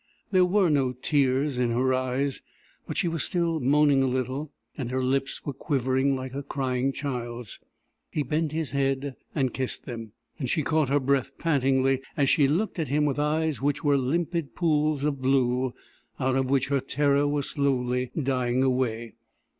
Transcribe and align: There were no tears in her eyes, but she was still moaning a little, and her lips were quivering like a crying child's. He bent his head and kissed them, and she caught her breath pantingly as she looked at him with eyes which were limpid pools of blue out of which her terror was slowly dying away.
There 0.31 0.45
were 0.45 0.71
no 0.71 0.93
tears 0.93 1.59
in 1.59 1.69
her 1.69 1.93
eyes, 1.93 2.41
but 2.87 2.97
she 2.97 3.07
was 3.07 3.23
still 3.23 3.59
moaning 3.59 4.01
a 4.01 4.07
little, 4.07 4.49
and 4.75 4.89
her 4.89 5.03
lips 5.03 5.45
were 5.45 5.53
quivering 5.53 6.15
like 6.15 6.33
a 6.33 6.41
crying 6.41 6.91
child's. 6.91 7.59
He 8.09 8.23
bent 8.23 8.51
his 8.51 8.71
head 8.71 9.15
and 9.35 9.53
kissed 9.53 9.85
them, 9.85 10.13
and 10.39 10.49
she 10.49 10.63
caught 10.63 10.89
her 10.89 10.99
breath 10.99 11.37
pantingly 11.37 12.01
as 12.17 12.31
she 12.31 12.47
looked 12.47 12.79
at 12.79 12.87
him 12.87 13.05
with 13.05 13.19
eyes 13.19 13.61
which 13.61 13.83
were 13.83 13.95
limpid 13.95 14.55
pools 14.55 15.03
of 15.03 15.21
blue 15.21 15.75
out 16.19 16.35
of 16.35 16.49
which 16.49 16.69
her 16.69 16.79
terror 16.79 17.27
was 17.27 17.47
slowly 17.51 18.09
dying 18.23 18.63
away. 18.63 19.13